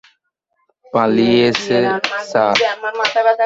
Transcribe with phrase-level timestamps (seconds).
[0.93, 1.77] পালিয়েছে,
[2.23, 2.55] স্যার।